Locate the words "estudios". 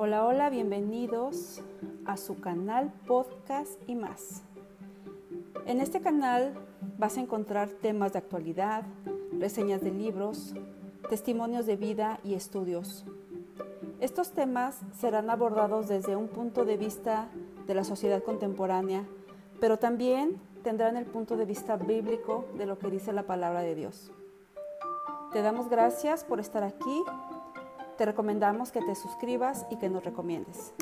12.34-13.06